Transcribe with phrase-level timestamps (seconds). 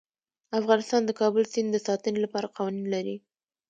[0.59, 3.15] افغانستان د کابل سیند د ساتنې لپاره قوانین لري.